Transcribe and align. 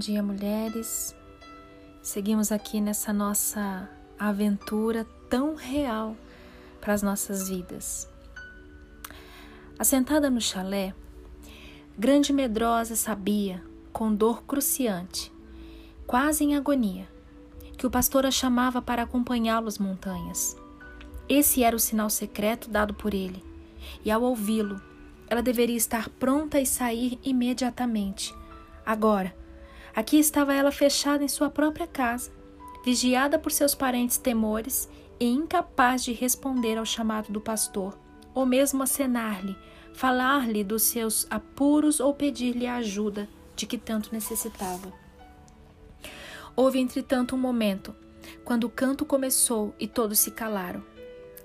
dia, 0.00 0.22
mulheres. 0.22 1.14
Seguimos 2.00 2.50
aqui 2.50 2.80
nessa 2.80 3.12
nossa 3.12 3.86
aventura 4.18 5.06
tão 5.28 5.54
real 5.54 6.16
para 6.80 6.94
as 6.94 7.02
nossas 7.02 7.50
vidas. 7.50 8.08
Assentada 9.78 10.30
no 10.30 10.40
chalé, 10.40 10.94
grande 11.98 12.32
medrosa 12.32 12.96
sabia, 12.96 13.62
com 13.92 14.14
dor 14.14 14.42
cruciante, 14.44 15.30
quase 16.06 16.44
em 16.44 16.56
agonia, 16.56 17.06
que 17.76 17.86
o 17.86 17.90
pastor 17.90 18.24
a 18.24 18.30
chamava 18.30 18.80
para 18.80 19.02
acompanhá-lo 19.02 19.68
às 19.68 19.76
montanhas. 19.76 20.56
Esse 21.28 21.62
era 21.62 21.76
o 21.76 21.80
sinal 21.80 22.08
secreto 22.08 22.70
dado 22.70 22.94
por 22.94 23.12
ele, 23.12 23.44
e 24.02 24.10
ao 24.10 24.22
ouvi-lo, 24.22 24.80
ela 25.28 25.42
deveria 25.42 25.76
estar 25.76 26.08
pronta 26.08 26.58
e 26.58 26.64
sair 26.64 27.18
imediatamente. 27.22 28.34
Agora, 28.84 29.38
aqui 29.94 30.18
estava 30.18 30.54
ela 30.54 30.72
fechada 30.72 31.24
em 31.24 31.28
sua 31.28 31.50
própria 31.50 31.86
casa, 31.86 32.30
vigiada 32.84 33.38
por 33.38 33.52
seus 33.52 33.74
parentes 33.74 34.16
temores 34.16 34.88
e 35.18 35.26
incapaz 35.26 36.02
de 36.02 36.12
responder 36.12 36.78
ao 36.78 36.86
chamado 36.86 37.32
do 37.32 37.40
pastor, 37.40 37.98
ou 38.34 38.46
mesmo 38.46 38.82
acenar-lhe, 38.82 39.56
falar-lhe 39.92 40.64
dos 40.64 40.84
seus 40.84 41.26
apuros 41.30 42.00
ou 42.00 42.14
pedir-lhe 42.14 42.66
a 42.66 42.76
ajuda 42.76 43.28
de 43.54 43.66
que 43.66 43.76
tanto 43.76 44.12
necessitava. 44.12 44.92
Houve, 46.56 46.78
entretanto, 46.78 47.34
um 47.34 47.38
momento, 47.38 47.94
quando 48.44 48.64
o 48.64 48.70
canto 48.70 49.04
começou 49.04 49.74
e 49.78 49.86
todos 49.86 50.18
se 50.18 50.30
calaram, 50.30 50.82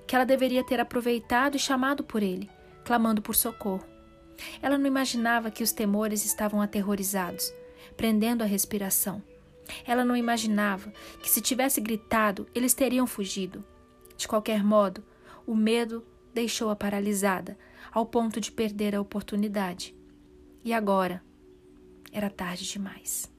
que 0.07 0.15
ela 0.15 0.25
deveria 0.25 0.63
ter 0.63 0.79
aproveitado 0.79 1.55
e 1.55 1.59
chamado 1.59 2.03
por 2.03 2.23
ele, 2.23 2.49
clamando 2.83 3.21
por 3.21 3.35
socorro. 3.35 3.85
Ela 4.61 4.77
não 4.77 4.85
imaginava 4.85 5.51
que 5.51 5.63
os 5.63 5.71
temores 5.71 6.25
estavam 6.25 6.61
aterrorizados, 6.61 7.51
prendendo 7.95 8.41
a 8.41 8.45
respiração. 8.45 9.21
Ela 9.85 10.05
não 10.05 10.15
imaginava 10.15 10.91
que, 11.21 11.29
se 11.29 11.41
tivesse 11.41 11.81
gritado, 11.81 12.47
eles 12.53 12.73
teriam 12.73 13.07
fugido. 13.07 13.63
De 14.15 14.27
qualquer 14.27 14.63
modo, 14.63 15.03
o 15.45 15.55
medo 15.55 16.05
deixou-a 16.33 16.75
paralisada, 16.75 17.57
ao 17.91 18.05
ponto 18.05 18.41
de 18.41 18.51
perder 18.51 18.95
a 18.95 19.01
oportunidade. 19.01 19.95
E 20.63 20.73
agora? 20.73 21.23
Era 22.11 22.29
tarde 22.29 22.65
demais. 22.69 23.31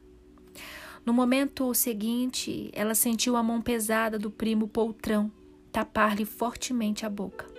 No 1.04 1.12
momento 1.12 1.72
seguinte, 1.74 2.70
ela 2.72 2.94
sentiu 2.94 3.36
a 3.36 3.42
mão 3.42 3.62
pesada 3.62 4.18
do 4.18 4.30
primo 4.30 4.66
poltrão 4.66 5.30
tapar-lhe 5.70 6.24
fortemente 6.24 7.04
a 7.04 7.10
boca 7.10 7.56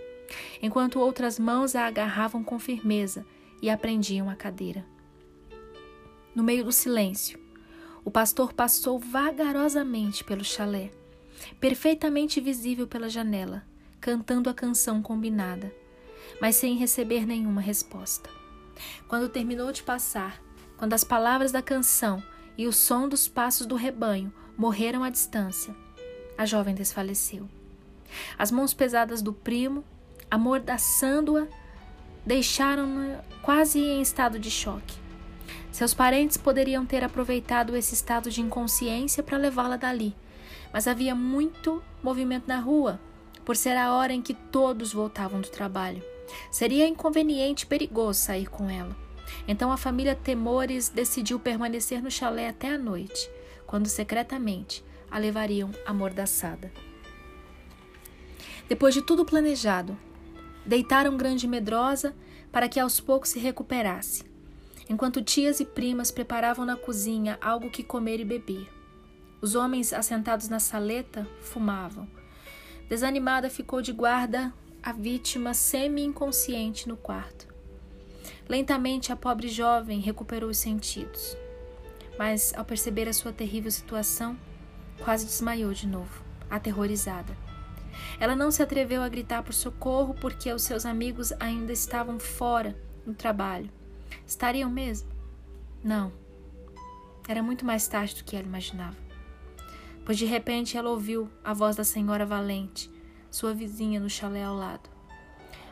enquanto 0.61 0.99
outras 0.99 1.39
mãos 1.39 1.75
a 1.75 1.88
agarravam 1.88 2.43
com 2.43 2.59
firmeza 2.59 3.25
e 3.61 3.69
a 3.69 3.77
prendiam 3.77 4.30
à 4.30 4.35
cadeira. 4.35 4.85
No 6.38 6.43
meio 6.43 6.63
do 6.63 6.71
silêncio, 6.71 7.39
o 8.05 8.11
pastor 8.11 8.53
passou 8.53 8.99
vagarosamente 8.99 10.23
pelo 10.23 10.43
chalé, 10.43 10.91
perfeitamente 11.59 12.39
visível 12.39 12.85
pela 12.85 13.09
janela, 13.09 13.63
cantando 13.99 14.47
a 14.47 14.53
canção 14.53 15.02
combinada, 15.02 15.73
mas 16.39 16.55
sem 16.55 16.77
receber 16.77 17.25
nenhuma 17.25 17.59
resposta. 17.59 18.30
Quando 19.08 19.30
terminou 19.30 19.71
de 19.71 19.81
passar, 19.81 20.39
quando 20.77 20.93
as 20.93 21.03
palavras 21.03 21.52
da 21.52 21.63
canção 21.63 22.21
e 22.55 22.67
o 22.67 22.71
som 22.71 23.09
dos 23.09 23.27
passos 23.27 23.65
do 23.65 23.73
rebanho 23.73 24.31
morreram 24.55 25.03
à 25.03 25.09
distância, 25.09 25.75
a 26.38 26.45
jovem 26.45 26.75
desfaleceu. 26.75 27.49
As 28.38 28.52
mãos 28.52 28.75
pesadas 28.75 29.23
do 29.23 29.33
primo 29.33 29.83
amordaçando-a, 30.30 31.47
deixaram-na 32.23 33.23
quase 33.41 33.80
em 33.80 34.03
estado 34.03 34.38
de 34.38 34.52
choque. 34.52 35.06
Seus 35.78 35.94
parentes 35.94 36.38
poderiam 36.38 36.88
ter 36.88 37.04
aproveitado 37.04 37.76
esse 37.76 37.93
estado 37.93 38.32
de 38.32 38.42
inconsciência 38.42 39.21
para 39.21 39.38
levá-la 39.38 39.77
dali, 39.77 40.15
mas 40.73 40.88
havia 40.88 41.14
muito 41.14 41.83
movimento 42.02 42.48
na 42.48 42.60
rua, 42.60 42.99
por 43.45 43.55
ser 43.55 43.77
a 43.77 43.93
hora 43.93 44.11
em 44.11 44.20
que 44.20 44.33
todos 44.33 44.92
voltavam 44.92 45.39
do 45.39 45.49
trabalho. 45.49 46.02
Seria 46.49 46.88
inconveniente 46.88 47.64
e 47.64 47.67
perigoso 47.67 48.20
sair 48.20 48.49
com 48.49 48.67
ela. 48.67 48.98
Então 49.48 49.71
a 49.71 49.77
família 49.77 50.15
Temores 50.15 50.89
decidiu 50.89 51.39
permanecer 51.39 52.02
no 52.02 52.09
chalé 52.09 52.49
até 52.49 52.73
a 52.73 52.77
noite, 52.80 53.30
quando 53.67 53.86
secretamente 53.86 54.83
a 55.11 55.20
levariam 55.20 55.70
amordaçada. 55.86 56.71
Depois 58.67 58.95
de 58.95 59.04
tudo 59.04 59.23
planejado, 59.23 59.95
deitaram 60.65 61.15
grande 61.15 61.48
medrosa 61.48 62.15
para 62.52 62.67
que 62.67 62.80
aos 62.80 62.99
poucos 62.99 63.30
se 63.30 63.38
recuperasse, 63.38 64.26
enquanto 64.89 65.21
tias 65.21 65.59
e 65.59 65.65
primas 65.65 66.11
preparavam 66.11 66.65
na 66.65 66.75
cozinha 66.75 67.37
algo 67.42 67.70
que 67.70 67.83
comer 67.83 68.20
e 68.20 68.25
beber. 68.25 68.67
Os 69.42 69.55
homens 69.55 69.93
assentados 69.93 70.49
na 70.49 70.59
saleta 70.59 71.27
fumavam. 71.42 72.08
Desanimada 72.89 73.49
ficou 73.49 73.81
de 73.81 73.92
guarda 73.92 74.53
a 74.81 74.93
vítima 74.93 75.53
semi-inconsciente 75.53 76.87
no 76.87 76.95
quarto. 76.95 77.47
Lentamente 78.47 79.11
a 79.11 79.15
pobre 79.15 79.49
jovem 79.49 79.99
recuperou 79.99 80.49
os 80.49 80.58
sentidos, 80.58 81.37
mas 82.17 82.53
ao 82.55 82.64
perceber 82.64 83.08
a 83.08 83.14
sua 83.14 83.33
terrível 83.33 83.70
situação, 83.70 84.37
quase 85.03 85.26
desmaiou 85.26 85.73
de 85.73 85.86
novo, 85.86 86.23
aterrorizada. 86.49 87.36
Ela 88.20 88.36
não 88.36 88.49
se 88.49 88.64
atreveu 88.64 89.02
a 89.02 89.09
gritar 89.09 89.43
por 89.43 89.53
socorro 89.53 90.15
porque 90.15 90.52
os 90.52 90.64
seus 90.64 90.86
amigos 90.86 91.33
ainda 91.39 91.73
estavam 91.73 92.17
fora 92.20 92.76
no 93.05 93.14
trabalho. 93.14 93.77
Estariam 94.26 94.70
mesmo? 94.70 95.10
Não. 95.84 96.12
Era 97.28 97.44
muito 97.44 97.66
mais 97.66 97.88
tarde 97.88 98.16
do 98.16 98.23
que 98.23 98.36
ela 98.36 98.45
imaginava. 98.45 98.95
Pois 100.06 100.18
de 100.18 100.26
repente 100.26 100.78
ela 100.78 100.90
ouviu 100.90 101.30
a 101.44 101.54
voz 101.54 101.76
da 101.76 101.84
senhora 101.84 102.26
Valente, 102.26 102.90
sua 103.30 103.54
vizinha 103.54 104.00
no 104.00 104.10
chalé 104.10 104.44
ao 104.44 104.56
lado. 104.56 104.90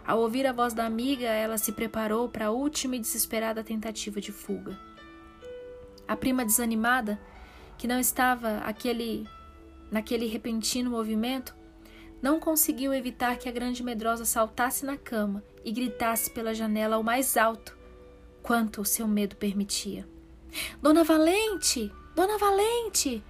Ao 0.06 0.20
ouvir 0.20 0.46
a 0.46 0.52
voz 0.52 0.74
da 0.74 0.86
amiga, 0.86 1.26
ela 1.26 1.58
se 1.58 1.72
preparou 1.72 2.30
para 2.30 2.48
a 2.48 2.52
última 2.52 2.96
e 2.96 3.00
desesperada 3.00 3.64
tentativa 3.64 4.22
de 4.22 4.32
fuga. 4.32 4.78
A 6.08 6.16
prima 6.16 6.46
desanimada, 6.46 7.20
que 7.78 7.88
não 7.88 8.00
estava 8.00 8.58
aquele 8.60 9.28
naquele 9.92 10.28
repentino 10.28 10.90
movimento, 10.90 11.56
não 12.22 12.40
conseguiu 12.40 12.94
evitar 12.94 13.38
que 13.38 13.48
a 13.48 13.52
grande 13.52 13.84
medrosa 13.84 14.26
saltasse 14.26 14.86
na 14.86 14.98
cama 14.98 15.44
e 15.64 15.72
gritasse 15.72 16.30
pela 16.30 16.54
janela 16.54 16.96
ao 16.96 17.04
mais 17.04 17.38
alto, 17.38 17.78
quanto 18.46 18.82
o 18.82 18.86
seu 18.86 19.08
medo 19.08 19.36
permitia. 19.36 20.08
Dona 20.80 21.04
Valente! 21.04 21.92
Dona 22.16 22.38
Valente! 22.38 23.24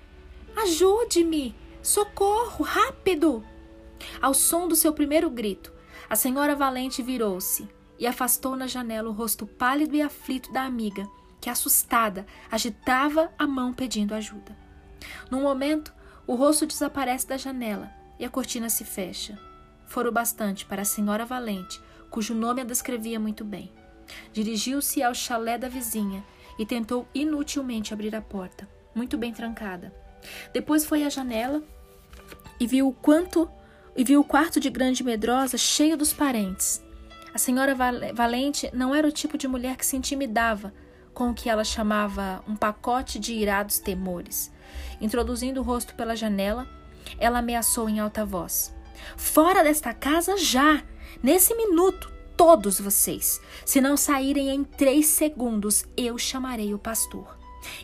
Ajude-me! 0.57 1.55
Socorro! 1.81 2.65
Rápido! 2.65 3.41
Ao 4.21 4.33
som 4.33 4.67
do 4.67 4.75
seu 4.75 4.91
primeiro 4.91 5.29
grito, 5.29 5.71
a 6.09 6.17
senhora 6.17 6.53
Valente 6.53 7.01
virou-se 7.01 7.65
e 7.97 8.05
afastou 8.05 8.57
na 8.57 8.67
janela 8.67 9.09
o 9.09 9.13
rosto 9.13 9.47
pálido 9.47 9.95
e 9.95 10.01
aflito 10.01 10.51
da 10.51 10.63
amiga, 10.63 11.07
que, 11.39 11.49
assustada, 11.49 12.25
agitava 12.51 13.31
a 13.39 13.47
mão 13.47 13.73
pedindo 13.73 14.13
ajuda. 14.13 14.53
Num 15.31 15.43
momento, 15.43 15.93
o 16.27 16.35
rosto 16.35 16.65
desaparece 16.65 17.25
da 17.25 17.37
janela 17.37 17.89
e 18.19 18.25
a 18.25 18.29
cortina 18.29 18.69
se 18.69 18.83
fecha. 18.83 19.39
Fora 19.87 20.09
o 20.09 20.11
bastante 20.11 20.65
para 20.65 20.81
a 20.81 20.85
senhora 20.85 21.25
Valente, 21.25 21.81
cujo 22.09 22.33
nome 22.33 22.61
a 22.61 22.65
descrevia 22.65 23.17
muito 23.17 23.45
bem. 23.45 23.71
Dirigiu-se 24.31 25.01
ao 25.01 25.13
chalé 25.13 25.57
da 25.57 25.67
vizinha 25.67 26.23
e 26.57 26.65
tentou 26.65 27.07
inutilmente 27.13 27.93
abrir 27.93 28.15
a 28.15 28.21
porta, 28.21 28.67
muito 28.93 29.17
bem 29.17 29.33
trancada. 29.33 29.93
Depois 30.53 30.85
foi 30.85 31.03
à 31.03 31.09
janela 31.09 31.63
e 32.59 32.65
viu 32.65 32.87
o 32.87 32.93
quanto 32.93 33.49
e 33.95 34.03
viu 34.03 34.19
o 34.21 34.25
quarto 34.25 34.59
de 34.59 34.69
grande 34.69 35.03
medrosa 35.03 35.57
cheio 35.57 35.97
dos 35.97 36.13
parentes. 36.13 36.83
A 37.33 37.37
senhora 37.37 37.75
Valente 38.13 38.69
não 38.73 38.95
era 38.95 39.07
o 39.07 39.11
tipo 39.11 39.37
de 39.37 39.47
mulher 39.47 39.75
que 39.75 39.85
se 39.85 39.97
intimidava 39.97 40.73
com 41.13 41.29
o 41.29 41.33
que 41.33 41.49
ela 41.49 41.63
chamava 41.63 42.43
um 42.47 42.55
pacote 42.55 43.19
de 43.19 43.33
irados 43.33 43.79
temores. 43.79 44.51
Introduzindo 45.01 45.61
o 45.61 45.63
rosto 45.63 45.95
pela 45.95 46.15
janela, 46.15 46.67
ela 47.17 47.39
ameaçou 47.39 47.89
em 47.89 47.99
alta 47.99 48.25
voz: 48.25 48.73
Fora 49.17 49.63
desta 49.63 49.93
casa 49.93 50.37
já! 50.37 50.83
Nesse 51.21 51.55
minuto, 51.55 52.11
todos 52.37 52.79
vocês! 52.79 53.41
Se 53.65 53.81
não 53.81 53.97
saírem 53.97 54.49
em 54.49 54.63
três 54.63 55.07
segundos, 55.07 55.85
eu 55.95 56.17
chamarei 56.17 56.73
o 56.73 56.79
pastor. 56.79 57.37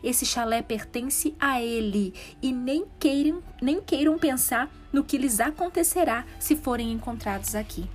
Esse 0.04 0.26
chalé 0.26 0.62
pertence 0.62 1.36
a 1.40 1.62
ele 1.62 2.14
e 2.42 2.52
nem 2.52 2.86
queiram, 3.00 3.42
nem 3.62 3.82
queiram 3.82 4.18
pensar 4.18 4.70
no 4.92 5.04
que 5.04 5.18
lhes 5.18 5.40
acontecerá 5.40 6.26
se 6.40 6.56
forem 6.56 6.92
encontrados 6.92 7.56
aqui. 7.56 7.90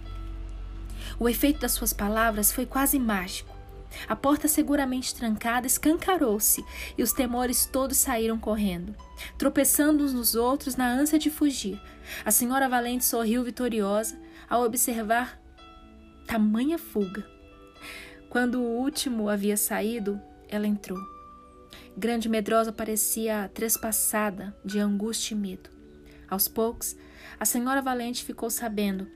O 1.19 1.29
efeito 1.29 1.61
das 1.61 1.73
suas 1.73 1.93
palavras 1.93 2.51
foi 2.51 2.67
quase 2.67 2.99
mágico. 2.99 3.55
A 4.09 4.17
porta 4.17 4.49
seguramente 4.49 5.15
trancada 5.15 5.67
escancarou-se 5.67 6.65
e 6.99 7.03
os 7.03 7.13
temores 7.13 7.65
todos 7.65 7.97
saíram 7.97 8.39
correndo, 8.39 8.95
tropeçando 9.39 10.05
uns 10.05 10.13
nos 10.13 10.35
outros 10.35 10.77
na 10.77 10.89
ânsia 10.89 11.19
de 11.19 11.31
fugir. 11.31 11.81
A 12.25 12.31
senhora 12.31 12.69
Valente 12.69 13.05
sorriu 13.05 13.43
vitoriosa 13.45 14.19
ao 14.51 14.65
observar 14.65 15.41
tamanha 16.27 16.79
fuga. 16.79 17.25
Quando 18.29 18.61
o 18.61 18.79
último 18.79 19.29
havia 19.29 19.57
saído, 19.57 20.21
ela 20.49 20.67
entrou. 20.67 20.99
Grande 21.97 22.29
medrosa 22.29 22.73
parecia 22.73 23.51
trespassada 23.55 24.55
de 24.65 24.79
angústia 24.79 25.35
e 25.35 25.39
medo. 25.39 25.71
Aos 26.29 26.49
poucos, 26.49 26.97
a 27.39 27.45
senhora 27.45 27.81
Valente 27.81 28.25
ficou 28.25 28.51
sabendo 28.51 29.09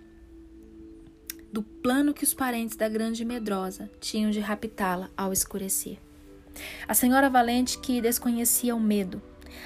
do 1.53 1.63
plano 1.63 2.15
que 2.15 2.23
os 2.23 2.33
parentes 2.33 2.77
da 2.77 2.89
grande 2.89 3.25
medrosa 3.25 3.91
tinham 4.01 4.31
de 4.31 4.39
raptá-la 4.39 5.11
ao 5.17 5.33
escurecer. 5.33 5.99
A 6.87 6.95
senhora 6.95 7.29
Valente, 7.29 7.79
que 7.79 8.01
desconhecia 8.01 8.75
o 8.75 8.81
medo, 8.81 9.21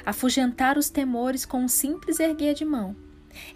afugentar 0.05 0.79
os 0.79 0.88
temores 0.88 1.44
com 1.44 1.58
um 1.58 1.69
simples 1.69 2.19
erguer 2.19 2.55
de 2.55 2.64
mão, 2.64 2.97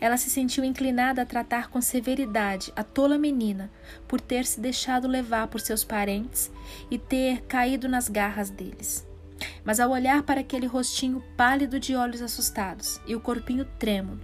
ela 0.00 0.16
se 0.16 0.30
sentiu 0.30 0.64
inclinada 0.64 1.22
a 1.22 1.26
tratar 1.26 1.68
com 1.68 1.80
severidade 1.80 2.72
a 2.76 2.82
tola 2.82 3.18
menina 3.18 3.70
por 4.06 4.20
ter 4.20 4.44
se 4.44 4.60
deixado 4.60 5.08
levar 5.08 5.48
por 5.48 5.60
seus 5.60 5.84
parentes 5.84 6.50
e 6.90 6.98
ter 6.98 7.42
caído 7.42 7.88
nas 7.88 8.08
garras 8.08 8.50
deles. 8.50 9.06
Mas 9.64 9.78
ao 9.78 9.90
olhar 9.90 10.22
para 10.22 10.40
aquele 10.40 10.66
rostinho 10.66 11.22
pálido 11.36 11.78
de 11.78 11.94
olhos 11.94 12.22
assustados 12.22 13.00
e 13.06 13.14
o 13.14 13.20
corpinho 13.20 13.64
trêmulo, 13.78 14.20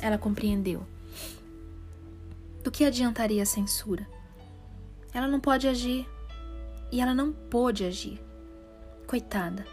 ela 0.00 0.18
compreendeu. 0.18 0.86
Do 2.62 2.70
que 2.70 2.84
adiantaria 2.84 3.42
a 3.42 3.46
censura? 3.46 4.06
Ela 5.12 5.26
não 5.26 5.40
pode 5.40 5.66
agir. 5.66 6.08
E 6.92 7.00
ela 7.00 7.14
não 7.14 7.32
pôde 7.32 7.84
agir. 7.84 8.20
Coitada. 9.06 9.66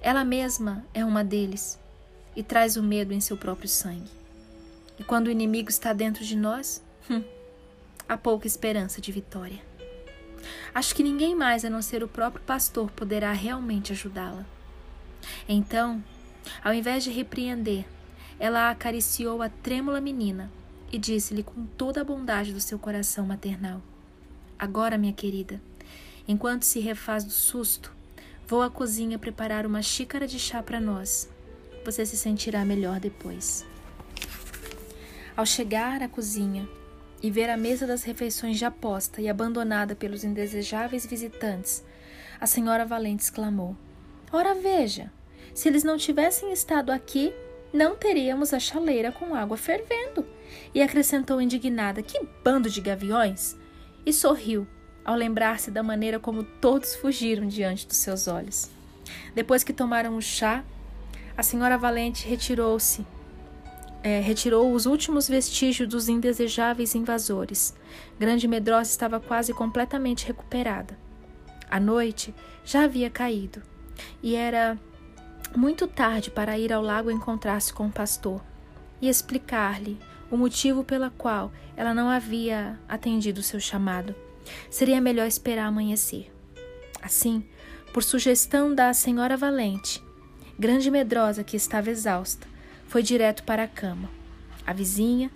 Ela 0.00 0.24
mesma 0.24 0.84
é 0.94 1.04
uma 1.04 1.24
deles 1.24 1.81
e 2.34 2.42
traz 2.42 2.76
o 2.76 2.82
medo 2.82 3.12
em 3.12 3.20
seu 3.20 3.36
próprio 3.36 3.68
sangue. 3.68 4.10
E 4.98 5.04
quando 5.04 5.26
o 5.26 5.30
inimigo 5.30 5.68
está 5.68 5.92
dentro 5.92 6.24
de 6.24 6.36
nós, 6.36 6.82
hum, 7.10 7.22
há 8.08 8.16
pouca 8.16 8.46
esperança 8.46 9.00
de 9.00 9.10
vitória. 9.10 9.60
Acho 10.74 10.94
que 10.94 11.02
ninguém 11.02 11.34
mais 11.34 11.64
a 11.64 11.70
não 11.70 11.82
ser 11.82 12.02
o 12.02 12.08
próprio 12.08 12.44
pastor 12.44 12.90
poderá 12.90 13.32
realmente 13.32 13.92
ajudá-la. 13.92 14.44
Então, 15.48 16.02
ao 16.64 16.74
invés 16.74 17.04
de 17.04 17.10
repreender, 17.10 17.84
ela 18.38 18.70
acariciou 18.70 19.42
a 19.42 19.48
trêmula 19.48 20.00
menina 20.00 20.50
e 20.90 20.98
disse-lhe 20.98 21.42
com 21.42 21.64
toda 21.64 22.00
a 22.00 22.04
bondade 22.04 22.52
do 22.52 22.60
seu 22.60 22.78
coração 22.78 23.24
maternal: 23.24 23.80
Agora, 24.58 24.98
minha 24.98 25.12
querida, 25.12 25.60
enquanto 26.26 26.64
se 26.64 26.80
refaz 26.80 27.24
do 27.24 27.30
susto, 27.30 27.92
vou 28.46 28.62
à 28.62 28.70
cozinha 28.70 29.18
preparar 29.18 29.66
uma 29.66 29.82
xícara 29.82 30.26
de 30.26 30.38
chá 30.38 30.62
para 30.62 30.80
nós. 30.80 31.28
Você 31.84 32.06
se 32.06 32.16
sentirá 32.16 32.64
melhor 32.64 33.00
depois. 33.00 33.66
Ao 35.36 35.46
chegar 35.46 36.02
à 36.02 36.08
cozinha 36.08 36.68
e 37.22 37.30
ver 37.30 37.48
a 37.48 37.56
mesa 37.56 37.86
das 37.86 38.02
refeições 38.02 38.58
já 38.58 38.70
posta 38.70 39.20
e 39.20 39.28
abandonada 39.28 39.94
pelos 39.94 40.24
indesejáveis 40.24 41.06
visitantes, 41.06 41.84
a 42.40 42.46
senhora 42.46 42.84
Valente 42.84 43.22
exclamou: 43.22 43.76
Ora 44.32 44.54
veja, 44.54 45.10
se 45.54 45.68
eles 45.68 45.84
não 45.84 45.96
tivessem 45.96 46.52
estado 46.52 46.90
aqui, 46.90 47.32
não 47.72 47.96
teríamos 47.96 48.52
a 48.52 48.58
chaleira 48.58 49.10
com 49.10 49.34
água 49.34 49.56
fervendo. 49.56 50.26
E 50.74 50.82
acrescentou 50.82 51.40
indignada: 51.40 52.02
Que 52.02 52.20
bando 52.44 52.68
de 52.68 52.80
gaviões! 52.80 53.56
E 54.04 54.12
sorriu 54.12 54.66
ao 55.04 55.14
lembrar-se 55.14 55.70
da 55.70 55.82
maneira 55.82 56.18
como 56.18 56.42
todos 56.42 56.94
fugiram 56.94 57.46
diante 57.46 57.86
dos 57.86 57.96
seus 57.96 58.28
olhos. 58.28 58.70
Depois 59.34 59.64
que 59.64 59.72
tomaram 59.72 60.16
o 60.16 60.22
chá, 60.22 60.64
a 61.36 61.42
senhora 61.42 61.78
Valente 61.78 62.26
retirou-se, 62.26 63.06
é, 64.02 64.20
retirou 64.20 64.72
os 64.72 64.86
últimos 64.86 65.28
vestígios 65.28 65.88
dos 65.88 66.08
indesejáveis 66.08 66.94
invasores. 66.94 67.74
Grande 68.18 68.46
Medrosa 68.46 68.90
estava 68.90 69.20
quase 69.20 69.52
completamente 69.54 70.26
recuperada. 70.26 70.98
A 71.70 71.80
noite 71.80 72.34
já 72.64 72.84
havia 72.84 73.08
caído 73.08 73.62
e 74.22 74.34
era 74.34 74.78
muito 75.56 75.86
tarde 75.86 76.30
para 76.30 76.58
ir 76.58 76.72
ao 76.72 76.82
lago 76.82 77.10
encontrar-se 77.10 77.72
com 77.72 77.86
o 77.86 77.92
pastor 77.92 78.42
e 79.00 79.08
explicar-lhe 79.08 79.98
o 80.30 80.36
motivo 80.36 80.82
pela 80.84 81.10
qual 81.10 81.52
ela 81.76 81.92
não 81.94 82.08
havia 82.08 82.78
atendido 82.88 83.42
seu 83.42 83.60
chamado. 83.60 84.14
Seria 84.70 85.00
melhor 85.00 85.26
esperar 85.26 85.66
amanhecer. 85.66 86.32
Assim, 87.02 87.44
por 87.92 88.02
sugestão 88.02 88.74
da 88.74 88.92
senhora 88.94 89.36
Valente, 89.36 90.02
grande 90.62 90.92
medrosa 90.92 91.42
que 91.42 91.56
estava 91.56 91.90
exausta, 91.90 92.46
foi 92.86 93.02
direto 93.02 93.42
para 93.42 93.64
a 93.64 93.68
cama. 93.68 94.08
A 94.64 94.72
vizinha, 94.72 95.28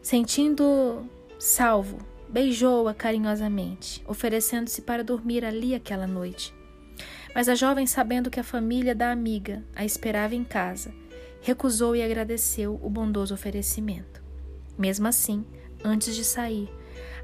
sentindo 0.00 1.04
salvo, 1.36 1.98
beijou-a 2.28 2.94
carinhosamente, 2.94 4.04
oferecendo-se 4.06 4.82
para 4.82 5.02
dormir 5.02 5.44
ali 5.44 5.74
aquela 5.74 6.06
noite. 6.06 6.54
Mas 7.34 7.48
a 7.48 7.56
jovem, 7.56 7.88
sabendo 7.88 8.30
que 8.30 8.38
a 8.38 8.44
família 8.44 8.94
da 8.94 9.10
amiga 9.10 9.64
a 9.74 9.84
esperava 9.84 10.36
em 10.36 10.44
casa, 10.44 10.94
recusou 11.40 11.96
e 11.96 12.02
agradeceu 12.02 12.78
o 12.80 12.88
bondoso 12.88 13.34
oferecimento. 13.34 14.22
Mesmo 14.78 15.08
assim, 15.08 15.44
antes 15.82 16.14
de 16.14 16.24
sair, 16.24 16.70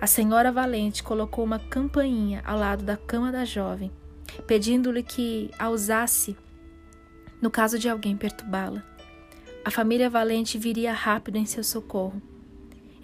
a 0.00 0.08
senhora 0.08 0.50
Valente 0.50 1.04
colocou 1.04 1.44
uma 1.44 1.60
campainha 1.60 2.42
ao 2.44 2.58
lado 2.58 2.82
da 2.82 2.96
cama 2.96 3.30
da 3.30 3.44
jovem, 3.44 3.92
pedindo-lhe 4.44 5.04
que 5.04 5.52
a 5.56 5.70
usasse 5.70 6.36
no 7.40 7.50
caso 7.50 7.78
de 7.78 7.88
alguém 7.88 8.16
perturbá-la. 8.16 8.84
A 9.64 9.70
família 9.70 10.08
Valente 10.08 10.58
viria 10.58 10.92
rápido 10.92 11.36
em 11.36 11.44
seu 11.44 11.62
socorro. 11.62 12.22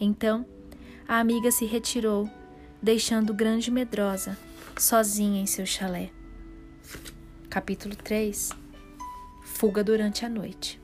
Então, 0.01 0.47
a 1.07 1.19
amiga 1.19 1.51
se 1.51 1.65
retirou, 1.67 2.29
deixando 2.81 3.35
grande 3.35 3.71
medrosa, 3.71 4.37
sozinha 4.79 5.41
em 5.41 5.47
seu 5.47 5.67
chalé. 5.67 6.11
Capítulo 7.51 7.95
3 7.95 8.51
Fuga 9.45 9.85
durante 9.85 10.25
a 10.25 10.29
noite. 10.29 10.81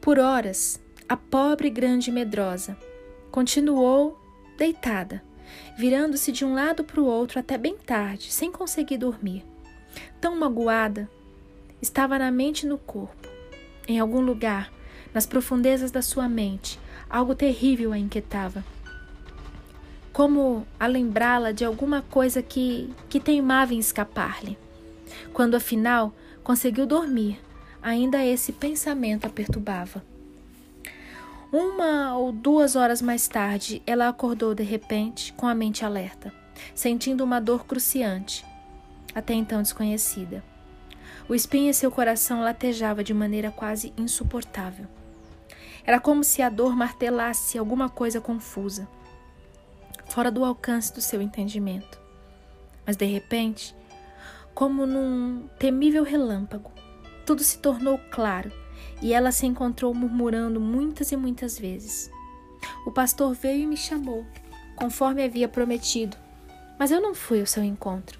Por 0.00 0.18
horas, 0.18 0.80
a 1.08 1.16
pobre 1.16 1.70
grande 1.70 2.10
medrosa 2.10 2.76
continuou 3.30 4.18
deitada, 4.56 5.22
virando-se 5.76 6.32
de 6.32 6.44
um 6.44 6.54
lado 6.54 6.82
para 6.82 7.00
o 7.00 7.04
outro 7.04 7.38
até 7.38 7.58
bem 7.58 7.76
tarde, 7.76 8.32
sem 8.32 8.50
conseguir 8.50 8.98
dormir. 8.98 9.44
Tão 10.20 10.36
magoada, 10.36 11.08
estava 11.80 12.18
na 12.18 12.30
mente 12.30 12.62
e 12.62 12.68
no 12.68 12.78
corpo. 12.78 13.28
Em 13.86 13.98
algum 13.98 14.20
lugar, 14.20 14.72
nas 15.14 15.26
profundezas 15.26 15.90
da 15.90 16.02
sua 16.02 16.28
mente, 16.28 16.78
algo 17.08 17.34
terrível 17.34 17.92
a 17.92 17.98
inquietava 17.98 18.64
como 20.16 20.66
a 20.80 20.86
lembrá-la 20.86 21.52
de 21.52 21.62
alguma 21.62 22.00
coisa 22.00 22.40
que, 22.40 22.90
que 23.06 23.20
teimava 23.20 23.74
em 23.74 23.78
escapar-lhe. 23.78 24.56
Quando 25.30 25.56
afinal 25.56 26.10
conseguiu 26.42 26.86
dormir, 26.86 27.38
ainda 27.82 28.24
esse 28.24 28.50
pensamento 28.50 29.26
a 29.26 29.28
perturbava. 29.28 30.02
Uma 31.52 32.16
ou 32.16 32.32
duas 32.32 32.76
horas 32.76 33.02
mais 33.02 33.28
tarde, 33.28 33.82
ela 33.86 34.08
acordou 34.08 34.54
de 34.54 34.62
repente, 34.62 35.34
com 35.34 35.46
a 35.46 35.54
mente 35.54 35.84
alerta, 35.84 36.32
sentindo 36.74 37.22
uma 37.22 37.38
dor 37.38 37.66
cruciante, 37.66 38.42
até 39.14 39.34
então 39.34 39.60
desconhecida. 39.60 40.42
O 41.28 41.34
espinho 41.34 41.70
em 41.70 41.72
seu 41.72 41.90
coração 41.90 42.40
latejava 42.40 43.02
de 43.02 43.12
maneira 43.12 43.50
quase 43.50 43.92
insuportável. 43.96 44.86
Era 45.84 46.00
como 46.00 46.22
se 46.22 46.42
a 46.42 46.48
dor 46.48 46.76
martelasse 46.76 47.58
alguma 47.58 47.88
coisa 47.88 48.20
confusa 48.20 48.88
fora 50.08 50.30
do 50.30 50.44
alcance 50.44 50.92
do 50.94 51.00
seu 51.00 51.20
entendimento. 51.20 52.00
Mas 52.86 52.96
de 52.96 53.04
repente, 53.04 53.74
como 54.54 54.86
num 54.86 55.48
temível 55.58 56.04
relâmpago, 56.04 56.70
tudo 57.26 57.42
se 57.42 57.58
tornou 57.58 57.98
claro 58.10 58.50
e 59.02 59.12
ela 59.12 59.32
se 59.32 59.46
encontrou 59.46 59.92
murmurando 59.92 60.60
muitas 60.60 61.12
e 61.12 61.16
muitas 61.16 61.58
vezes. 61.58 62.10
O 62.86 62.90
pastor 62.90 63.34
veio 63.34 63.64
e 63.64 63.66
me 63.66 63.76
chamou, 63.76 64.24
conforme 64.74 65.24
havia 65.24 65.48
prometido, 65.48 66.16
mas 66.78 66.90
eu 66.90 67.00
não 67.00 67.14
fui 67.14 67.40
ao 67.40 67.46
seu 67.46 67.62
encontro, 67.62 68.18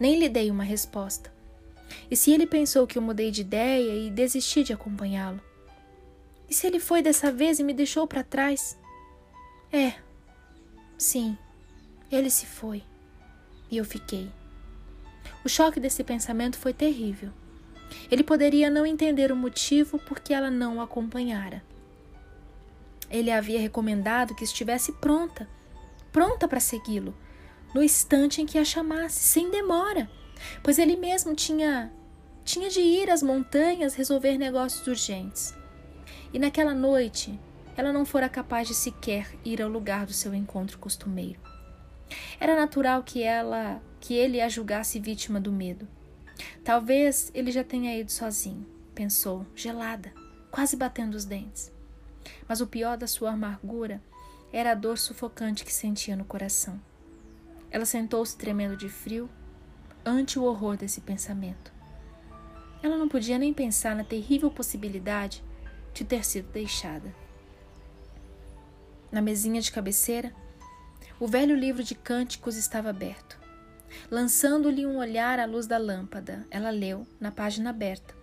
nem 0.00 0.18
lhe 0.18 0.28
dei 0.28 0.50
uma 0.50 0.64
resposta. 0.64 1.37
E 2.10 2.16
se 2.16 2.32
ele 2.32 2.46
pensou 2.46 2.86
que 2.86 2.98
eu 2.98 3.02
mudei 3.02 3.30
de 3.30 3.42
ideia 3.42 3.94
e 3.94 4.10
desisti 4.10 4.62
de 4.62 4.72
acompanhá-lo? 4.72 5.40
E 6.48 6.54
se 6.54 6.66
ele 6.66 6.80
foi 6.80 7.02
dessa 7.02 7.30
vez 7.32 7.58
e 7.58 7.64
me 7.64 7.74
deixou 7.74 8.06
para 8.06 8.22
trás? 8.22 8.78
É, 9.70 9.94
Sim, 10.98 11.38
ele 12.10 12.28
se 12.28 12.44
foi. 12.44 12.82
E 13.70 13.76
eu 13.76 13.84
fiquei. 13.84 14.28
O 15.44 15.48
choque 15.48 15.78
desse 15.78 16.02
pensamento 16.02 16.58
foi 16.58 16.72
terrível. 16.72 17.30
Ele 18.10 18.24
poderia 18.24 18.68
não 18.68 18.84
entender 18.84 19.30
o 19.30 19.36
motivo 19.36 19.96
por 20.00 20.18
que 20.18 20.34
ela 20.34 20.50
não 20.50 20.78
o 20.78 20.80
acompanhara. 20.80 21.62
Ele 23.08 23.30
havia 23.30 23.60
recomendado 23.60 24.34
que 24.34 24.42
estivesse 24.42 24.92
pronta, 24.94 25.48
pronta 26.10 26.48
para 26.48 26.58
segui-lo, 26.58 27.16
no 27.72 27.82
instante 27.82 28.42
em 28.42 28.46
que 28.46 28.58
a 28.58 28.64
chamasse, 28.64 29.20
sem 29.20 29.50
demora, 29.50 30.10
pois 30.62 30.78
ele 30.78 30.96
mesmo 30.96 31.34
tinha 31.34 31.92
tinha 32.44 32.70
de 32.70 32.80
ir 32.80 33.10
às 33.10 33.22
montanhas 33.22 33.94
resolver 33.94 34.38
negócios 34.38 34.86
urgentes. 34.86 35.54
E 36.32 36.38
naquela 36.38 36.72
noite, 36.72 37.38
ela 37.76 37.92
não 37.92 38.06
fora 38.06 38.26
capaz 38.26 38.66
de 38.66 38.74
sequer 38.74 39.30
ir 39.44 39.60
ao 39.60 39.68
lugar 39.68 40.06
do 40.06 40.14
seu 40.14 40.34
encontro 40.34 40.78
costumeiro. 40.78 41.38
Era 42.40 42.56
natural 42.56 43.02
que 43.02 43.22
ela 43.22 43.82
que 44.00 44.14
ele 44.14 44.40
a 44.40 44.48
julgasse 44.48 44.98
vítima 44.98 45.40
do 45.40 45.52
medo. 45.52 45.86
Talvez 46.64 47.30
ele 47.34 47.50
já 47.50 47.62
tenha 47.62 47.96
ido 47.98 48.10
sozinho, 48.10 48.66
pensou, 48.94 49.44
gelada, 49.54 50.12
quase 50.50 50.76
batendo 50.76 51.14
os 51.16 51.24
dentes. 51.24 51.70
Mas 52.48 52.60
o 52.60 52.66
pior 52.66 52.96
da 52.96 53.06
sua 53.06 53.32
amargura 53.32 54.00
era 54.52 54.72
a 54.72 54.74
dor 54.74 54.96
sufocante 54.96 55.64
que 55.64 55.72
sentia 55.72 56.16
no 56.16 56.24
coração. 56.24 56.80
Ela 57.70 57.84
sentou-se 57.84 58.36
tremendo 58.36 58.76
de 58.76 58.88
frio 58.88 59.28
ante 60.08 60.38
o 60.38 60.44
horror 60.44 60.76
desse 60.76 61.00
pensamento. 61.02 61.72
Ela 62.82 62.96
não 62.96 63.08
podia 63.08 63.38
nem 63.38 63.52
pensar 63.52 63.94
na 63.94 64.04
terrível 64.04 64.50
possibilidade 64.50 65.44
de 65.92 66.04
ter 66.04 66.24
sido 66.24 66.50
deixada. 66.50 67.14
Na 69.10 69.20
mesinha 69.20 69.60
de 69.60 69.70
cabeceira, 69.70 70.32
o 71.20 71.26
velho 71.26 71.56
livro 71.56 71.82
de 71.82 71.94
cânticos 71.94 72.56
estava 72.56 72.90
aberto. 72.90 73.38
Lançando-lhe 74.10 74.86
um 74.86 74.98
olhar 74.98 75.40
à 75.40 75.46
luz 75.46 75.66
da 75.66 75.78
lâmpada, 75.78 76.46
ela 76.50 76.70
leu, 76.70 77.06
na 77.18 77.30
página 77.30 77.70
aberta, 77.70 78.14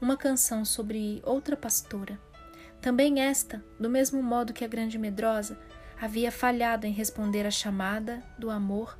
uma 0.00 0.16
canção 0.16 0.64
sobre 0.64 1.20
outra 1.24 1.56
pastora. 1.56 2.20
Também 2.80 3.20
esta, 3.20 3.64
do 3.80 3.90
mesmo 3.90 4.22
modo 4.22 4.52
que 4.52 4.64
a 4.64 4.68
grande 4.68 4.98
medrosa, 4.98 5.58
havia 6.00 6.30
falhado 6.30 6.86
em 6.86 6.92
responder 6.92 7.44
à 7.44 7.50
chamada 7.50 8.22
do 8.38 8.50
amor 8.50 8.96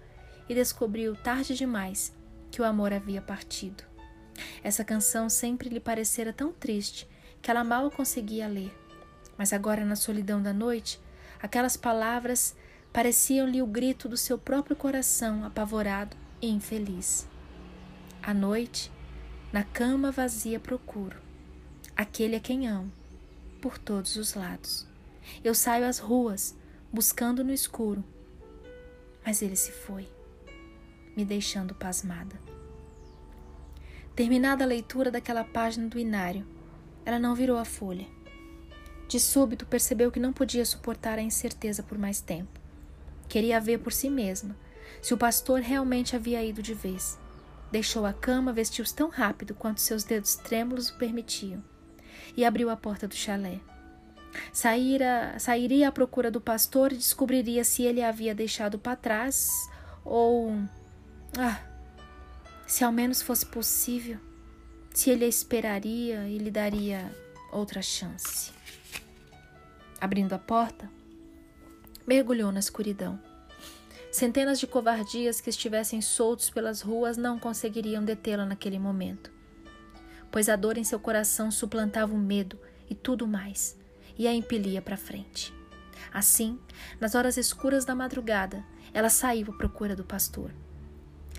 e 0.49 0.55
descobriu 0.55 1.15
tarde 1.15 1.55
demais 1.55 2.18
que 2.51 2.61
o 2.63 2.65
amor 2.65 2.93
havia 2.93 3.21
partido. 3.21 3.85
Essa 4.63 4.85
canção 4.85 5.29
sempre 5.29 5.69
lhe 5.69 5.81
parecera 5.81 6.33
tão 6.33 6.53
triste 6.53 7.09
que 7.43 7.51
ela 7.51 7.65
mal 7.65 7.91
conseguia 7.91 8.47
ler. 8.47 8.77
Mas 9.37 9.53
agora, 9.53 9.85
na 9.85 9.97
solidão 9.97 10.43
da 10.43 10.53
noite, 10.53 11.01
aquelas 11.41 11.77
palavras 11.77 12.57
pareciam-lhe 12.93 13.63
o 13.63 13.67
grito 13.67 14.09
do 14.09 14.17
seu 14.17 14.39
próprio 14.39 14.77
coração 14.77 15.45
apavorado 15.45 16.17
e 16.41 16.49
infeliz. 16.49 17.27
À 18.23 18.35
noite, 18.35 18.91
na 19.53 19.63
cama 19.63 20.11
vazia 20.11 20.59
procuro 20.59 21.29
aquele 21.99 22.37
a 22.37 22.41
quem 22.41 22.69
amo, 22.69 22.93
por 23.61 23.77
todos 23.77 24.15
os 24.15 24.35
lados. 24.35 24.87
Eu 25.43 25.53
saio 25.53 25.85
às 25.85 25.99
ruas, 25.99 26.57
buscando 26.93 27.43
no 27.43 27.53
escuro, 27.53 28.05
mas 29.27 29.43
ele 29.43 29.57
se 29.57 29.73
foi, 29.73 30.09
me 31.19 31.25
deixando 31.25 31.75
pasmada. 31.75 32.41
Terminada 34.15 34.63
a 34.63 34.67
leitura 34.69 35.11
daquela 35.11 35.43
página 35.43 35.89
do 35.89 35.99
inário, 35.99 36.47
ela 37.05 37.19
não 37.19 37.35
virou 37.35 37.59
a 37.59 37.65
folha. 37.65 38.07
De 39.09 39.19
súbito 39.19 39.67
percebeu 39.67 40.13
que 40.13 40.21
não 40.21 40.33
podia 40.33 40.65
suportar 40.65 41.19
a 41.19 41.23
incerteza 41.23 41.83
por 41.83 41.99
mais 41.99 42.21
tempo. 42.21 42.61
Queria 43.29 43.59
ver 43.61 43.79
por 43.79 43.93
si 43.93 44.09
mesma 44.09 44.57
se 45.03 45.13
o 45.13 45.19
pastor 45.19 45.59
realmente 45.59 46.15
havia 46.15 46.45
ido 46.45 46.63
de 46.63 46.73
vez. 46.73 47.19
Deixou 47.73 48.07
a 48.07 48.13
cama, 48.13 48.53
vestiu-se 48.53 48.95
tão 48.95 49.09
rápido 49.09 49.57
quanto 49.57 49.81
seus 49.81 50.05
dedos 50.05 50.37
trêmulos 50.37 50.89
o 50.89 50.99
permitiam 50.99 51.65
e 52.37 52.45
abriu 52.45 52.71
a 52.71 52.77
porta 52.77 53.09
do 53.09 53.15
chalé. 53.17 53.59
Saíra, 54.53 55.35
sairia 55.41 55.89
à 55.89 55.93
procura 55.93 56.31
do 56.31 56.41
pastor 56.41 56.93
e 56.93 56.97
descobriria 56.97 57.65
se 57.65 57.83
ele 57.83 58.03
a 58.03 58.09
havia 58.09 58.37
deixado 58.37 58.79
para 58.79 58.95
trás 58.95 59.49
ou. 60.05 60.53
Ah! 61.37 61.61
Se 62.67 62.85
ao 62.85 62.93
menos 62.93 63.23
fosse 63.23 63.47
possível, 63.47 64.19
se 64.93 65.11
ele 65.11 65.25
a 65.25 65.29
esperaria 65.29 66.29
e 66.29 66.39
lhe 66.39 66.51
daria 66.51 67.11
outra 67.51 67.81
chance. 67.81 68.53
Abrindo 70.01 70.35
a 70.35 70.39
porta, 70.39 70.91
mergulhou 72.07 72.53
na 72.53 72.61
escuridão. 72.61 73.19
Centenas 74.11 74.59
de 74.59 74.67
covardias 74.67 75.41
que 75.41 75.51
estivessem 75.51 76.01
soltos 76.01 76.51
pelas 76.51 76.81
ruas 76.81 77.17
não 77.17 77.39
conseguiriam 77.39 78.05
detê-la 78.05 78.45
naquele 78.45 78.79
momento, 78.79 79.31
pois 80.31 80.49
a 80.49 80.57
dor 80.57 80.79
em 80.79 80.85
seu 80.85 80.99
coração 80.99 81.51
suplantava 81.51 82.15
o 82.15 82.19
medo 82.19 82.59
e 82.89 82.95
tudo 82.95 83.27
mais 83.27 83.79
e 84.19 84.27
a 84.27 84.35
impelia 84.35 84.83
para 84.83 84.97
frente. 84.97 85.55
Assim, 86.13 86.59
nas 87.01 87.15
horas 87.15 87.37
escuras 87.37 87.85
da 87.85 87.95
madrugada, 87.95 88.65
ela 88.93 89.09
saiu 89.09 89.53
à 89.53 89.57
procura 89.57 89.95
do 89.95 90.05
pastor. 90.05 90.51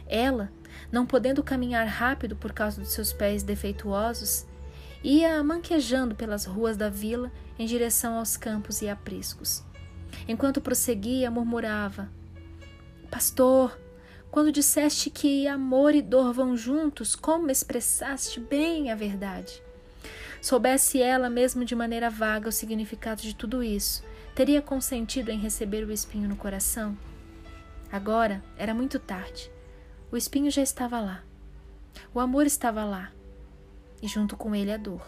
Ela, 0.10 0.52
não 0.92 1.06
podendo 1.06 1.44
caminhar 1.44 1.88
rápido 1.88 2.36
por 2.36 2.52
causa 2.52 2.82
dos 2.82 2.92
seus 2.92 3.14
pés 3.14 3.44
defeituosos, 3.44 4.46
ia 5.04 5.42
manquejando 5.44 6.16
pelas 6.16 6.46
ruas 6.46 6.76
da 6.76 6.90
vila 6.90 7.32
em 7.58 7.66
direção 7.66 8.18
aos 8.18 8.36
campos 8.36 8.82
e 8.82 8.90
apriscos. 8.90 9.64
Enquanto 10.28 10.60
prosseguia, 10.60 11.30
murmurava: 11.30 12.10
Pastor, 13.12 13.80
quando 14.32 14.52
disseste 14.52 15.10
que 15.10 15.48
amor 15.48 15.94
e 15.96 16.02
dor 16.02 16.34
vão 16.34 16.58
juntos, 16.58 17.16
como 17.16 17.50
expressaste 17.50 18.40
bem 18.40 18.92
a 18.92 18.96
verdade. 18.96 19.62
Soubesse 20.42 21.02
ela, 21.02 21.30
mesmo 21.30 21.66
de 21.66 21.76
maneira 21.76 22.10
vaga, 22.10 22.48
o 22.48 22.52
significado 22.52 23.22
de 23.22 23.36
tudo 23.36 23.62
isso, 23.62 24.04
teria 24.34 24.62
consentido 24.62 25.30
em 25.30 25.38
receber 25.38 25.84
o 25.84 25.92
espinho 25.92 26.30
no 26.30 26.36
coração? 26.36 26.98
Agora 27.92 28.42
era 28.58 28.74
muito 28.74 29.00
tarde. 29.00 29.52
O 30.12 30.18
espinho 30.18 30.50
já 30.50 30.62
estava 30.62 31.00
lá. 31.00 31.24
O 32.14 32.20
amor 32.20 32.46
estava 32.46 32.84
lá. 32.84 33.12
E 34.02 34.08
junto 34.08 34.36
com 34.36 34.56
ele 34.56 34.72
a 34.72 34.78
dor. 34.78 35.06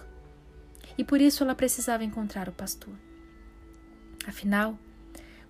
E 0.98 1.04
por 1.04 1.20
isso 1.20 1.44
ela 1.44 1.56
precisava 1.56 2.04
encontrar 2.04 2.48
o 2.48 2.52
pastor. 2.52 2.94
Afinal, 4.28 4.78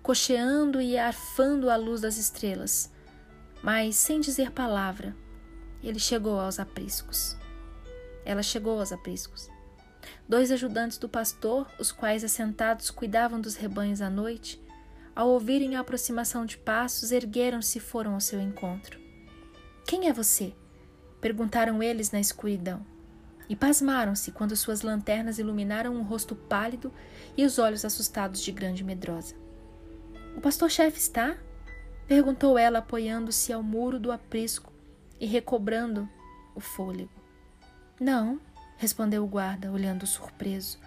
cocheando 0.02 0.80
e 0.80 0.96
arfando 0.96 1.68
à 1.68 1.76
luz 1.76 2.00
das 2.00 2.16
estrelas, 2.16 2.90
mas 3.62 3.96
sem 3.96 4.20
dizer 4.20 4.50
palavra, 4.52 5.14
ele 5.82 5.98
chegou 5.98 6.40
aos 6.40 6.58
apriscos. 6.58 7.36
Ela 8.24 8.42
chegou 8.42 8.80
aos 8.80 8.90
apriscos. 8.90 9.50
Dois 10.26 10.50
ajudantes 10.50 10.96
do 10.96 11.08
pastor, 11.08 11.70
os 11.78 11.92
quais 11.92 12.24
assentados 12.24 12.90
cuidavam 12.90 13.40
dos 13.40 13.56
rebanhos 13.56 14.00
à 14.00 14.08
noite, 14.08 14.62
ao 15.14 15.28
ouvirem 15.28 15.76
a 15.76 15.80
aproximação 15.80 16.46
de 16.46 16.56
passos, 16.56 17.12
ergueram-se 17.12 17.76
e 17.76 17.80
foram 17.80 18.14
ao 18.14 18.20
seu 18.20 18.40
encontro. 18.40 19.01
Quem 19.92 20.08
é 20.08 20.12
você? 20.14 20.54
perguntaram 21.20 21.82
eles 21.82 22.10
na 22.10 22.18
escuridão. 22.18 22.82
E 23.46 23.54
pasmaram-se 23.54 24.32
quando 24.32 24.56
suas 24.56 24.80
lanternas 24.80 25.38
iluminaram 25.38 25.94
um 25.94 26.02
rosto 26.02 26.34
pálido 26.34 26.90
e 27.36 27.44
os 27.44 27.58
olhos 27.58 27.84
assustados 27.84 28.40
de 28.40 28.50
grande 28.52 28.82
medrosa. 28.82 29.34
O 30.34 30.40
pastor-chefe 30.40 30.98
está? 30.98 31.36
perguntou 32.08 32.56
ela, 32.56 32.78
apoiando-se 32.78 33.52
ao 33.52 33.62
muro 33.62 34.00
do 34.00 34.10
aprisco 34.10 34.72
e 35.20 35.26
recobrando 35.26 36.08
o 36.54 36.60
fôlego. 36.60 37.12
Não, 38.00 38.40
respondeu 38.78 39.22
o 39.22 39.28
guarda, 39.28 39.70
olhando 39.70 40.06
surpreso. 40.06 40.78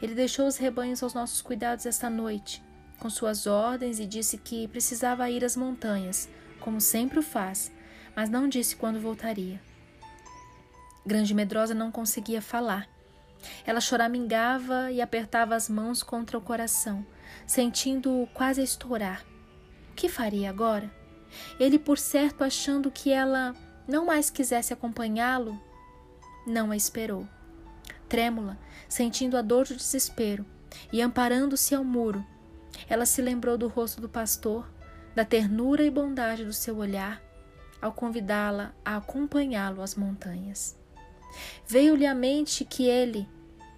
Ele 0.00 0.14
deixou 0.14 0.46
os 0.46 0.56
rebanhos 0.56 1.02
aos 1.02 1.12
nossos 1.12 1.42
cuidados 1.42 1.84
esta 1.84 2.08
noite, 2.08 2.64
com 2.98 3.10
suas 3.10 3.46
ordens, 3.46 4.00
e 4.00 4.06
disse 4.06 4.38
que 4.38 4.66
precisava 4.68 5.28
ir 5.28 5.44
às 5.44 5.54
montanhas, 5.54 6.30
como 6.60 6.80
sempre 6.80 7.18
o 7.18 7.22
faz, 7.22 7.70
mas 8.18 8.28
não 8.28 8.48
disse 8.48 8.74
quando 8.74 8.98
voltaria. 8.98 9.62
Grande 11.06 11.32
Medrosa 11.32 11.72
não 11.72 11.92
conseguia 11.92 12.42
falar. 12.42 12.88
Ela 13.64 13.80
choramingava 13.80 14.90
e 14.90 15.00
apertava 15.00 15.54
as 15.54 15.68
mãos 15.68 16.02
contra 16.02 16.36
o 16.36 16.40
coração, 16.40 17.06
sentindo-o 17.46 18.26
quase 18.34 18.60
estourar. 18.60 19.24
O 19.92 19.94
que 19.94 20.08
faria 20.08 20.50
agora? 20.50 20.90
Ele, 21.60 21.78
por 21.78 21.96
certo, 21.96 22.42
achando 22.42 22.90
que 22.90 23.12
ela 23.12 23.54
não 23.86 24.06
mais 24.06 24.30
quisesse 24.30 24.72
acompanhá-lo, 24.72 25.56
não 26.44 26.72
a 26.72 26.76
esperou. 26.76 27.24
Trêmula, 28.08 28.58
sentindo 28.88 29.36
a 29.36 29.42
dor 29.42 29.64
do 29.64 29.76
desespero 29.76 30.44
e 30.92 31.00
amparando-se 31.00 31.72
ao 31.72 31.84
muro, 31.84 32.26
ela 32.88 33.06
se 33.06 33.22
lembrou 33.22 33.56
do 33.56 33.68
rosto 33.68 34.00
do 34.00 34.08
pastor, 34.08 34.68
da 35.14 35.24
ternura 35.24 35.84
e 35.84 35.90
bondade 35.90 36.44
do 36.44 36.52
seu 36.52 36.78
olhar, 36.78 37.27
ao 37.80 37.92
convidá-la 37.92 38.74
a 38.84 38.96
acompanhá-lo 38.96 39.82
às 39.82 39.94
montanhas. 39.94 40.76
Veio-lhe 41.66 42.06
à 42.06 42.14
mente 42.14 42.64
que 42.64 42.86
ele, 42.86 43.28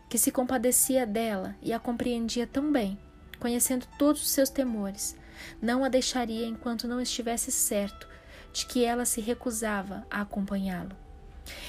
que 0.08 0.18
se 0.18 0.30
compadecia 0.30 1.06
dela 1.06 1.56
e 1.62 1.72
a 1.72 1.78
compreendia 1.78 2.46
tão 2.46 2.72
bem, 2.72 2.98
conhecendo 3.38 3.86
todos 3.98 4.22
os 4.22 4.30
seus 4.30 4.50
temores, 4.50 5.16
não 5.60 5.84
a 5.84 5.88
deixaria 5.88 6.46
enquanto 6.46 6.88
não 6.88 7.00
estivesse 7.00 7.50
certo 7.50 8.08
de 8.52 8.66
que 8.66 8.84
ela 8.84 9.04
se 9.04 9.20
recusava 9.20 10.06
a 10.10 10.20
acompanhá-lo. 10.20 10.96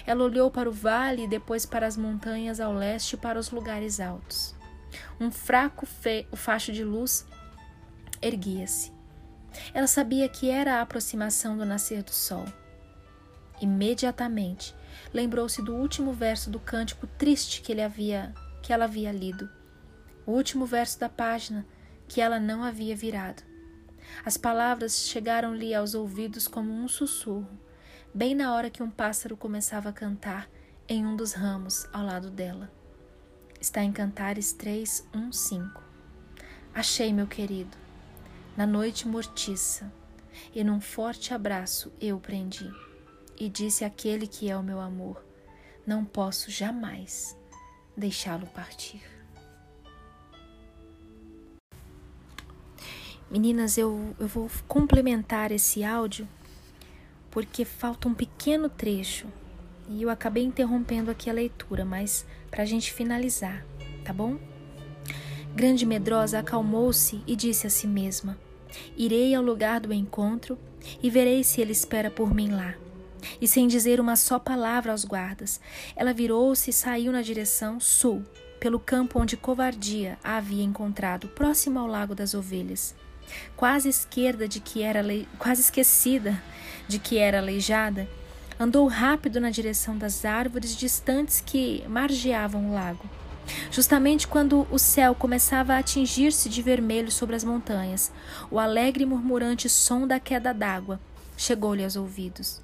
Ela 0.06 0.24
olhou 0.24 0.52
para 0.52 0.70
o 0.70 0.74
vale 0.74 1.24
e 1.24 1.28
depois 1.28 1.66
para 1.66 1.88
as 1.88 1.98
montanhas 1.98 2.60
ao 2.60 2.74
leste 2.74 3.14
e 3.14 3.18
para 3.18 3.40
os 3.40 3.52
lugares 3.52 4.00
altos. 4.00 4.56
Um 5.20 5.32
fraco 5.32 5.88
facho 6.36 6.72
de 6.72 6.84
luz 6.84 7.26
erguia-se. 8.22 8.92
Ela 9.74 9.88
sabia 9.88 10.28
que 10.30 10.50
era 10.50 10.76
a 10.76 10.82
aproximação 10.82 11.58
do 11.58 11.66
nascer 11.66 12.04
do 12.04 12.12
sol. 12.12 12.46
Imediatamente 13.62 14.76
lembrou-se 15.14 15.62
do 15.62 15.76
último 15.76 16.14
verso 16.14 16.50
do 16.50 16.60
cântico 16.60 17.06
triste 17.06 17.62
que 17.62 17.72
ele 17.72 17.82
havia 17.82 18.34
que 18.62 18.72
ela 18.72 18.86
havia 18.86 19.12
lido. 19.12 19.50
O 20.26 20.32
último 20.32 20.66
verso 20.66 21.00
da 21.00 21.10
página 21.10 21.66
que 22.08 22.22
ela 22.22 22.40
não 22.40 22.64
havia 22.64 22.96
virado. 22.96 23.44
As 24.26 24.38
palavras 24.38 25.08
chegaram-lhe 25.08 25.74
aos 25.74 25.94
ouvidos 25.94 26.48
como 26.48 26.72
um 26.72 26.88
sussurro, 26.88 27.48
bem 28.14 28.36
na 28.36 28.54
hora 28.54 28.70
que 28.70 28.84
um 28.84 28.90
pássaro 28.90 29.38
começava 29.38 29.90
a 29.90 29.94
cantar 29.94 30.50
em 30.88 31.06
um 31.06 31.16
dos 31.16 31.34
ramos 31.34 31.88
ao 31.94 32.06
lado 32.06 32.30
dela. 32.30 32.72
Está 33.60 33.84
em 33.84 33.92
Cantares 33.92 34.54
3, 34.54 35.08
1, 35.14 35.32
5. 35.32 35.84
Achei, 36.74 37.14
meu 37.14 37.28
querido, 37.28 37.78
na 38.56 38.66
noite 38.66 39.08
mortiça, 39.08 39.92
e 40.54 40.64
num 40.64 40.82
forte 40.82 41.34
abraço 41.34 41.92
eu 42.00 42.20
prendi, 42.20 42.70
e 43.40 43.50
disse 43.50 43.84
àquele 43.84 44.28
que 44.28 44.50
é 44.50 44.58
o 44.58 44.64
meu 44.64 44.80
amor: 44.80 45.24
Não 45.86 46.06
posso 46.06 46.52
jamais 46.52 47.38
deixá-lo 47.96 48.48
partir. 48.48 49.02
Meninas, 53.30 53.78
eu, 53.78 54.14
eu 54.20 54.28
vou 54.28 54.50
complementar 54.68 55.52
esse 55.52 55.84
áudio 55.86 56.28
porque 57.30 57.64
falta 57.64 58.10
um 58.10 58.14
pequeno 58.14 58.68
trecho 58.68 59.26
e 59.88 60.04
eu 60.04 60.10
acabei 60.10 60.44
interrompendo 60.44 61.10
aqui 61.10 61.30
a 61.30 61.34
leitura, 61.34 61.86
mas 61.86 62.26
para 62.50 62.64
a 62.64 62.66
gente 62.66 62.92
finalizar, 62.92 63.66
tá 64.04 64.12
bom? 64.12 64.38
Grande 65.56 65.86
medrosa 65.86 66.40
acalmou-se 66.40 67.22
e 67.28 67.36
disse 67.36 67.68
a 67.68 67.70
si 67.70 67.88
mesma: 67.88 68.38
Irei 68.98 69.36
ao 69.36 69.44
lugar 69.44 69.80
do 69.80 69.94
encontro 69.94 70.58
e 71.02 71.10
verei 71.10 71.44
se 71.44 71.62
ele 71.62 71.72
espera 71.72 72.10
por 72.10 72.34
mim 72.34 72.52
lá. 72.52 72.76
E 73.40 73.48
sem 73.48 73.68
dizer 73.68 74.00
uma 74.00 74.16
só 74.16 74.40
palavra 74.40 74.92
aos 74.92 75.06
guardas, 75.06 75.60
ela 75.96 76.14
virou-se 76.14 76.70
e 76.70 76.74
saiu 76.74 77.12
na 77.12 77.22
direção 77.22 77.80
sul, 77.80 78.24
pelo 78.60 78.80
campo 78.80 79.20
onde 79.20 79.38
covardia 79.38 80.18
a 80.24 80.38
havia 80.38 80.64
encontrado, 80.64 81.28
próximo 81.28 81.78
ao 81.78 81.88
Lago 81.88 82.16
das 82.16 82.34
Ovelhas 82.34 82.96
quase 83.56 83.90
esquerda 83.90 84.48
de 84.48 84.60
que 84.60 84.82
era 84.82 85.04
quase 85.38 85.62
esquecida 85.62 86.42
de 86.88 87.00
que 87.00 87.18
era 87.18 87.40
aleijada, 87.40 88.08
andou 88.60 88.88
rápido 88.88 89.40
na 89.40 89.50
direção 89.50 89.98
das 89.98 90.26
árvores 90.26 90.76
distantes 90.76 91.42
que 91.42 91.84
margeavam 91.88 92.70
o 92.70 92.74
lago. 92.74 93.10
Justamente 93.70 94.28
quando 94.28 94.68
o 94.72 94.78
céu 94.78 95.16
começava 95.16 95.74
a 95.74 95.80
atingir-se 95.80 96.50
de 96.50 96.62
vermelho 96.62 97.12
sobre 97.12 97.36
as 97.36 97.44
montanhas, 97.44 98.12
o 98.50 98.60
alegre 98.60 99.04
e 99.04 99.06
murmurante 99.06 99.70
som 99.70 100.06
da 100.06 100.20
queda 100.20 100.54
d'água 100.54 101.00
chegou-lhe 101.38 101.84
aos 101.84 101.96
ouvidos. 101.96 102.62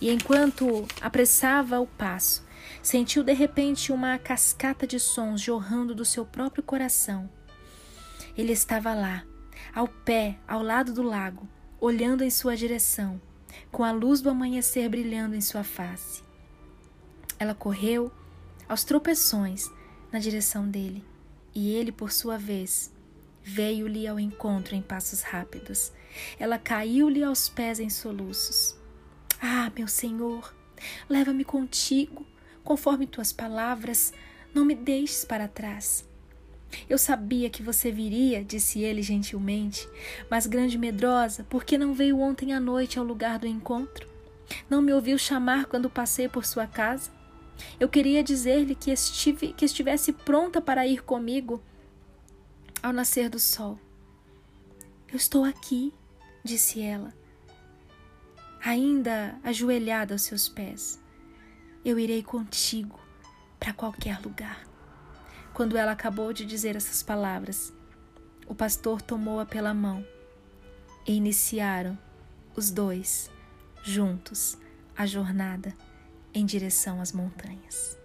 E 0.00 0.10
enquanto 0.10 0.86
apressava 1.00 1.80
o 1.80 1.86
passo, 1.86 2.44
sentiu 2.82 3.22
de 3.22 3.32
repente 3.32 3.92
uma 3.92 4.18
cascata 4.18 4.86
de 4.86 5.00
sons 5.00 5.40
jorrando 5.40 5.94
do 5.94 6.04
seu 6.04 6.24
próprio 6.24 6.62
coração. 6.62 7.30
Ele 8.36 8.52
estava 8.52 8.94
lá, 8.94 9.24
ao 9.74 9.88
pé, 9.88 10.38
ao 10.46 10.62
lado 10.62 10.92
do 10.92 11.02
lago, 11.02 11.48
olhando 11.80 12.22
em 12.22 12.30
sua 12.30 12.56
direção, 12.56 13.20
com 13.72 13.82
a 13.82 13.90
luz 13.90 14.20
do 14.20 14.30
amanhecer 14.30 14.88
brilhando 14.88 15.34
em 15.34 15.40
sua 15.40 15.64
face. 15.64 16.22
Ela 17.38 17.54
correu, 17.54 18.12
aos 18.68 18.84
tropeções, 18.84 19.70
na 20.12 20.18
direção 20.18 20.68
dele, 20.68 21.04
e 21.54 21.70
ele, 21.70 21.92
por 21.92 22.12
sua 22.12 22.36
vez, 22.36 22.92
veio-lhe 23.42 24.06
ao 24.06 24.18
encontro 24.18 24.74
em 24.74 24.82
passos 24.82 25.22
rápidos. 25.22 25.92
Ela 26.38 26.58
caiu-lhe 26.58 27.22
aos 27.22 27.48
pés 27.48 27.80
em 27.80 27.88
soluços. 27.88 28.76
Ah, 29.40 29.70
meu 29.76 29.88
Senhor, 29.88 30.54
leva-me 31.08 31.44
contigo, 31.44 32.26
conforme 32.62 33.06
tuas 33.06 33.32
palavras, 33.32 34.12
não 34.54 34.64
me 34.64 34.74
deixes 34.74 35.24
para 35.24 35.48
trás. 35.48 36.08
Eu 36.88 36.98
sabia 36.98 37.50
que 37.50 37.62
você 37.62 37.90
viria, 37.90 38.44
disse 38.44 38.80
ele 38.80 39.02
gentilmente, 39.02 39.88
mas 40.30 40.46
grande 40.46 40.78
medrosa, 40.78 41.44
por 41.44 41.64
que 41.64 41.76
não 41.76 41.94
veio 41.94 42.20
ontem 42.20 42.52
à 42.52 42.60
noite 42.60 42.98
ao 42.98 43.04
lugar 43.04 43.38
do 43.38 43.46
encontro? 43.46 44.08
Não 44.68 44.82
me 44.82 44.92
ouviu 44.92 45.18
chamar 45.18 45.66
quando 45.66 45.90
passei 45.90 46.28
por 46.28 46.44
sua 46.44 46.66
casa? 46.66 47.10
Eu 47.78 47.88
queria 47.88 48.22
dizer-lhe 48.22 48.74
que, 48.74 48.90
estive, 48.90 49.52
que 49.52 49.64
estivesse 49.64 50.12
pronta 50.12 50.60
para 50.60 50.86
ir 50.86 51.02
comigo 51.02 51.62
ao 52.82 52.92
nascer 52.92 53.28
do 53.28 53.38
sol. 53.38 53.78
Eu 55.08 55.16
estou 55.16 55.44
aqui, 55.44 55.92
disse 56.44 56.80
ela, 56.80 57.12
ainda 58.64 59.38
ajoelhada 59.42 60.14
aos 60.14 60.22
seus 60.22 60.48
pés. 60.48 61.00
Eu 61.84 61.98
irei 61.98 62.22
contigo 62.22 63.00
para 63.58 63.72
qualquer 63.72 64.20
lugar. 64.20 64.66
Quando 65.52 65.76
ela 65.76 65.92
acabou 65.92 66.32
de 66.32 66.44
dizer 66.44 66.76
essas 66.76 67.02
palavras, 67.02 67.72
o 68.46 68.54
pastor 68.54 69.02
tomou-a 69.02 69.44
pela 69.44 69.74
mão 69.74 70.06
e 71.06 71.14
iniciaram, 71.14 71.98
os 72.54 72.70
dois, 72.70 73.30
juntos, 73.82 74.58
a 74.96 75.06
jornada 75.06 75.74
em 76.34 76.46
direção 76.46 77.00
às 77.00 77.12
montanhas. 77.12 77.99